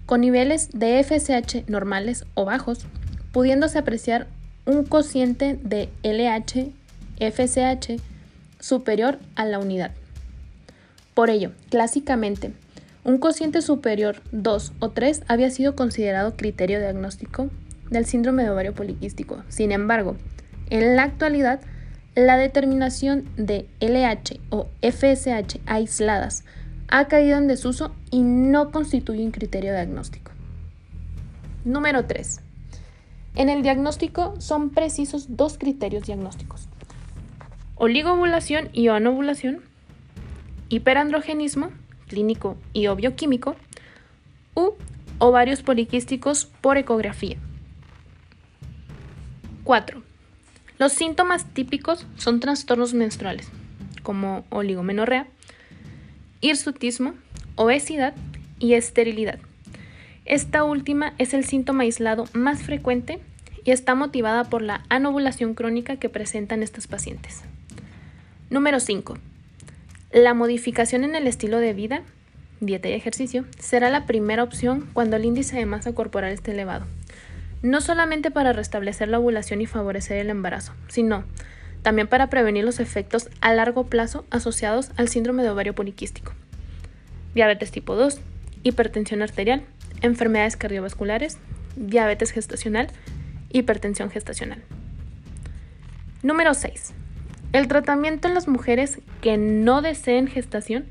con 0.05 0.21
niveles 0.21 0.71
de 0.73 1.01
FSH 1.05 1.71
normales 1.71 2.25
o 2.35 2.45
bajos, 2.45 2.87
pudiéndose 3.31 3.79
apreciar 3.79 4.27
un 4.69 4.85
cociente 4.85 5.59
de 5.63 5.89
LH-FSH 6.03 7.99
superior 8.61 9.19
a 9.35 9.47
la 9.47 9.59
unidad. 9.59 9.93
Por 11.15 11.31
ello, 11.31 11.53
clásicamente, 11.71 12.53
un 13.03 13.17
cociente 13.17 13.63
superior 13.63 14.21
2 14.31 14.73
o 14.79 14.91
3 14.91 15.23
había 15.27 15.49
sido 15.49 15.75
considerado 15.75 16.37
criterio 16.37 16.81
diagnóstico 16.81 17.49
del 17.89 18.05
síndrome 18.05 18.43
de 18.43 18.51
ovario 18.51 18.75
poliquístico. 18.75 19.43
Sin 19.49 19.73
embargo, 19.73 20.17
en 20.69 20.97
la 20.97 21.05
actualidad, 21.05 21.63
la 22.15 22.37
determinación 22.37 23.25
de 23.39 23.67
LH 23.81 24.39
o 24.51 24.69
FSH 24.83 25.61
aisladas 25.65 26.45
ha 26.89 27.09
caído 27.09 27.39
en 27.39 27.49
desuso 27.49 27.95
y 28.11 28.21
no 28.21 28.71
constituye 28.71 29.25
un 29.25 29.31
criterio 29.31 29.73
diagnóstico. 29.73 30.31
Número 31.65 32.05
3. 32.05 32.43
En 33.39 33.49
el 33.49 33.63
diagnóstico 33.63 34.35
son 34.41 34.71
precisos 34.71 35.37
dos 35.37 35.59
criterios 35.59 36.03
diagnósticos. 36.03 36.69
Oligovulación 37.77 38.69
y 38.73 38.89
anovulación, 38.89 39.61
hiperandrogenismo 40.71 41.71
clínico 42.09 42.57
y 42.73 42.89
o 42.89 42.97
bioquímico, 42.97 43.55
u 44.57 44.73
ovarios 45.19 45.63
poliquísticos 45.63 46.47
por 46.47 46.79
ecografía. 46.79 47.37
4. 49.63 50.03
Los 50.81 50.93
síntomas 50.93 51.45
típicos 51.55 52.09
son 52.17 52.41
trastornos 52.41 52.93
menstruales, 52.93 53.49
como 54.03 54.47
oligomenorrea, 54.51 55.29
hirsutismo, 56.41 57.15
obesidad 57.55 58.15
y 58.59 58.75
esterilidad. 58.75 59.39
Esta 60.25 60.65
última 60.65 61.15
es 61.19 61.35
el 61.35 61.45
síntoma 61.45 61.85
aislado 61.85 62.25
más 62.33 62.63
frecuente 62.63 63.21
y 63.69 63.71
está 63.71 63.95
motivada 63.95 64.45
por 64.45 64.63
la 64.63 64.81
anovulación 64.89 65.53
crónica 65.53 65.97
que 65.97 66.09
presentan 66.09 66.63
estas 66.63 66.87
pacientes. 66.87 67.43
Número 68.49 68.81
5. 68.81 69.19
La 70.11 70.33
modificación 70.33 71.05
en 71.05 71.15
el 71.15 71.27
estilo 71.27 71.59
de 71.59 71.75
vida, 71.75 72.01
dieta 72.61 72.89
y 72.89 72.95
ejercicio, 72.95 73.45
será 73.59 73.91
la 73.91 74.07
primera 74.07 74.43
opción 74.43 74.89
cuando 74.95 75.17
el 75.17 75.27
índice 75.27 75.59
de 75.59 75.67
masa 75.67 75.93
corporal 75.93 76.33
esté 76.33 76.53
elevado. 76.53 76.87
No 77.61 77.83
solamente 77.83 78.31
para 78.31 78.55
restablecer 78.55 79.09
la 79.09 79.19
ovulación 79.19 79.61
y 79.61 79.67
favorecer 79.67 80.17
el 80.17 80.31
embarazo, 80.31 80.73
sino 80.89 81.25
también 81.83 82.09
para 82.09 82.31
prevenir 82.31 82.65
los 82.65 82.81
efectos 82.81 83.29
a 83.43 83.53
largo 83.53 83.85
plazo 83.85 84.25
asociados 84.31 84.93
al 84.97 85.09
síndrome 85.09 85.43
de 85.43 85.51
ovario 85.51 85.75
poliquístico. 85.75 86.33
diabetes 87.35 87.71
tipo 87.71 87.97
2, 87.97 88.19
hipertensión 88.63 89.21
arterial, 89.21 89.63
enfermedades 90.01 90.57
cardiovasculares, 90.57 91.37
diabetes 91.77 92.31
gestacional, 92.31 92.89
hipertensión 93.51 94.11
gestacional. 94.11 94.63
Número 96.23 96.55
6. 96.55 96.93
El 97.53 97.69
tratamiento 97.69 98.29
en 98.29 98.35
las 98.35 98.49
mujeres 98.49 99.01
que 99.21 99.37
no 99.37 99.83
deseen 99.83 100.27
gestación 100.27 100.87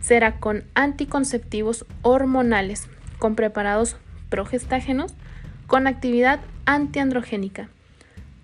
será 0.00 0.38
con 0.40 0.64
anticonceptivos 0.74 1.86
hormonales, 2.02 2.88
con 3.18 3.36
preparados 3.36 3.96
progestágenos, 4.28 5.14
con 5.66 5.86
actividad 5.86 6.40
antiandrogénica, 6.66 7.68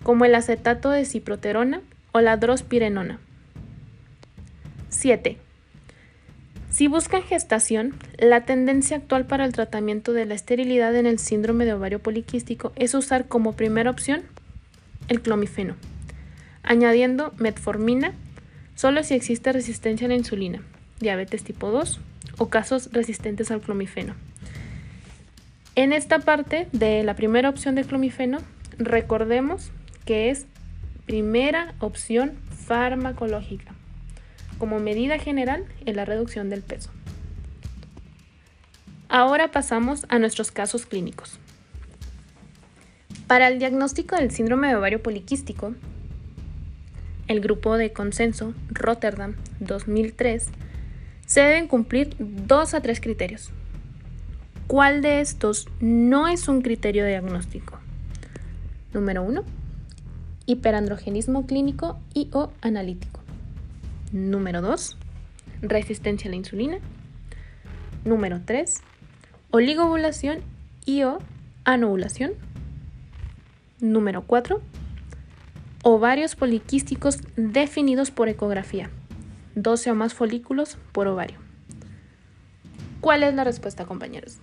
como 0.03 0.25
el 0.25 0.35
acetato 0.35 0.89
de 0.89 1.05
ciproterona 1.05 1.81
o 2.13 2.21
la 2.21 2.37
drospirenona. 2.37 3.19
7. 4.89 5.37
Si 6.71 6.87
buscan 6.87 7.21
gestación, 7.21 7.93
la 8.17 8.45
tendencia 8.45 8.95
actual 8.95 9.25
para 9.25 9.43
el 9.43 9.51
tratamiento 9.51 10.13
de 10.13 10.25
la 10.25 10.35
esterilidad 10.35 10.95
en 10.95 11.05
el 11.05 11.19
síndrome 11.19 11.65
de 11.65 11.73
ovario 11.73 11.99
poliquístico 11.99 12.71
es 12.77 12.93
usar 12.93 13.27
como 13.27 13.57
primera 13.57 13.89
opción 13.91 14.21
el 15.09 15.21
clomifeno, 15.21 15.75
añadiendo 16.63 17.33
metformina 17.37 18.13
solo 18.75 19.03
si 19.03 19.15
existe 19.15 19.51
resistencia 19.51 20.05
a 20.05 20.07
la 20.07 20.15
insulina, 20.15 20.61
diabetes 21.01 21.43
tipo 21.43 21.71
2 21.71 21.99
o 22.37 22.47
casos 22.47 22.89
resistentes 22.93 23.51
al 23.51 23.59
clomifeno. 23.59 24.15
En 25.75 25.91
esta 25.91 26.19
parte 26.19 26.69
de 26.71 27.03
la 27.03 27.17
primera 27.17 27.49
opción 27.49 27.75
de 27.75 27.83
clomifeno, 27.83 28.39
recordemos 28.77 29.71
que 30.05 30.29
es 30.29 30.45
primera 31.05 31.75
opción 31.81 32.31
farmacológica 32.65 33.73
como 34.61 34.77
medida 34.77 35.17
general 35.17 35.65
en 35.87 35.95
la 35.95 36.05
reducción 36.05 36.51
del 36.51 36.61
peso. 36.61 36.91
Ahora 39.09 39.49
pasamos 39.49 40.05
a 40.07 40.19
nuestros 40.19 40.51
casos 40.51 40.85
clínicos. 40.85 41.39
Para 43.25 43.47
el 43.47 43.57
diagnóstico 43.57 44.15
del 44.15 44.29
síndrome 44.29 44.67
de 44.67 44.75
ovario 44.75 45.01
poliquístico, 45.01 45.73
el 47.27 47.41
grupo 47.41 47.75
de 47.75 47.91
consenso 47.91 48.53
Rotterdam 48.69 49.33
2003 49.61 50.49
se 51.25 51.41
deben 51.41 51.67
cumplir 51.67 52.15
dos 52.19 52.75
a 52.75 52.81
tres 52.81 53.01
criterios. 53.01 53.49
¿Cuál 54.67 55.01
de 55.01 55.21
estos 55.21 55.69
no 55.79 56.27
es 56.27 56.47
un 56.47 56.61
criterio 56.61 57.03
diagnóstico? 57.07 57.79
Número 58.93 59.23
1. 59.23 59.43
Hiperandrogenismo 60.45 61.47
clínico 61.47 61.99
y 62.13 62.29
o 62.31 62.51
analítico. 62.61 63.20
Número 64.11 64.61
2. 64.61 64.97
Resistencia 65.61 66.27
a 66.27 66.31
la 66.31 66.35
insulina. 66.35 66.79
Número 68.03 68.41
3. 68.45 68.81
Oligovulación 69.51 70.39
y 70.85 71.03
o 71.03 71.19
anovulación. 71.63 72.33
Número 73.79 74.23
4. 74.23 74.61
Ovarios 75.83 76.35
poliquísticos 76.35 77.19
definidos 77.35 78.11
por 78.11 78.27
ecografía. 78.27 78.89
12 79.55 79.91
o 79.91 79.95
más 79.95 80.13
folículos 80.13 80.77
por 80.91 81.07
ovario. 81.07 81.39
¿Cuál 82.99 83.23
es 83.23 83.33
la 83.33 83.43
respuesta, 83.43 83.85
compañeros? 83.85 84.37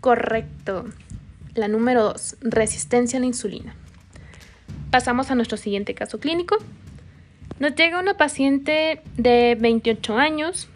Correcto. 0.00 0.84
La 1.54 1.68
número 1.68 2.04
2, 2.04 2.36
resistencia 2.40 3.18
a 3.18 3.20
la 3.20 3.26
insulina. 3.26 3.74
Pasamos 4.90 5.30
a 5.30 5.36
nuestro 5.36 5.56
siguiente 5.56 5.94
caso 5.94 6.18
clínico. 6.18 6.56
Nos 7.60 7.76
llega 7.76 8.00
una 8.00 8.16
paciente 8.16 9.02
de 9.16 9.56
28 9.60 10.18
años 10.18 10.68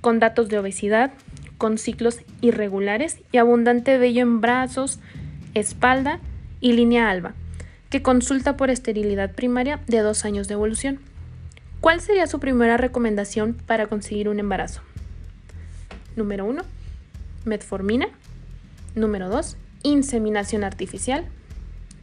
con 0.00 0.20
datos 0.20 0.48
de 0.48 0.58
obesidad, 0.58 1.12
con 1.58 1.76
ciclos 1.76 2.20
irregulares 2.40 3.18
y 3.32 3.36
abundante 3.36 3.98
vello 3.98 4.22
en 4.22 4.40
brazos, 4.40 5.00
espalda 5.52 6.20
y 6.60 6.72
línea 6.72 7.10
alba, 7.10 7.34
que 7.90 8.00
consulta 8.00 8.56
por 8.56 8.70
esterilidad 8.70 9.32
primaria 9.32 9.80
de 9.86 9.98
dos 9.98 10.24
años 10.24 10.48
de 10.48 10.54
evolución. 10.54 11.00
¿Cuál 11.80 12.00
sería 12.00 12.26
su 12.26 12.40
primera 12.40 12.78
recomendación 12.78 13.52
para 13.52 13.86
conseguir 13.86 14.30
un 14.30 14.38
embarazo? 14.38 14.80
Número 16.14 16.46
1. 16.46 16.62
Metformina. 17.44 18.08
Número 18.94 19.28
2. 19.28 19.58
Inseminación 19.82 20.64
artificial. 20.64 21.26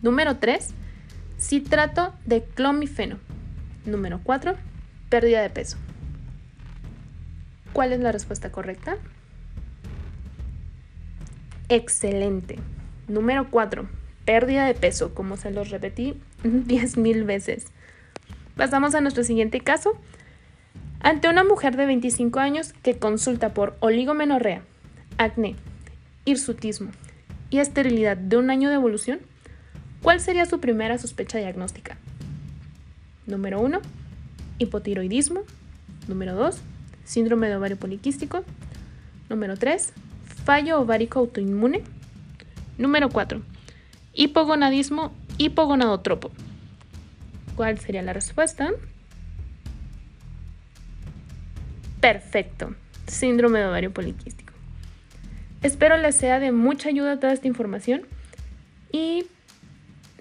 Número 0.03 0.37
3 0.37 0.75
Citrato 1.43 2.13
de 2.25 2.41
clomifeno. 2.41 3.17
Número 3.85 4.21
4. 4.23 4.55
Pérdida 5.09 5.41
de 5.41 5.49
peso. 5.49 5.75
¿Cuál 7.73 7.91
es 7.91 7.99
la 7.99 8.13
respuesta 8.13 8.49
correcta? 8.49 8.95
Excelente. 11.67 12.59
Número 13.09 13.49
4. 13.51 13.89
Pérdida 14.23 14.65
de 14.65 14.73
peso, 14.73 15.13
como 15.13 15.35
se 15.35 15.51
los 15.51 15.69
repetí 15.69 16.17
10.000 16.43 17.25
veces. 17.25 17.65
Pasamos 18.55 18.95
a 18.95 19.01
nuestro 19.01 19.25
siguiente 19.25 19.59
caso. 19.59 19.99
Ante 21.01 21.27
una 21.27 21.43
mujer 21.43 21.75
de 21.75 21.85
25 21.85 22.39
años 22.39 22.71
que 22.83 22.97
consulta 22.97 23.53
por 23.53 23.75
oligomenorrea, 23.81 24.61
acné, 25.17 25.57
hirsutismo 26.23 26.91
y 27.49 27.59
esterilidad 27.59 28.15
de 28.15 28.37
un 28.37 28.49
año 28.49 28.69
de 28.69 28.75
evolución, 28.75 29.19
¿Cuál 30.03 30.19
sería 30.19 30.45
su 30.45 30.59
primera 30.59 30.97
sospecha 30.97 31.37
diagnóstica? 31.37 31.95
Número 33.25 33.61
1, 33.61 33.79
hipotiroidismo. 34.59 35.43
Número 36.09 36.35
2, 36.35 36.57
síndrome 37.05 37.47
de 37.47 37.55
ovario 37.55 37.77
poliquístico. 37.77 38.43
Número 39.29 39.55
3, 39.55 39.93
fallo 40.43 40.81
ovárico 40.81 41.19
autoinmune. 41.19 41.83
Número 42.77 43.07
4, 43.07 43.41
hipogonadismo 44.13 45.13
hipogonadotropo. 45.37 46.31
¿Cuál 47.55 47.79
sería 47.79 48.01
la 48.01 48.11
respuesta? 48.11 48.71
Perfecto, 52.01 52.75
síndrome 53.07 53.59
de 53.59 53.67
ovario 53.67 53.93
poliquístico. 53.93 54.51
Espero 55.61 55.95
les 55.95 56.17
sea 56.17 56.41
de 56.41 56.51
mucha 56.51 56.89
ayuda 56.89 57.21
toda 57.21 57.31
esta 57.31 57.47
información 57.47 58.01
y 58.91 59.27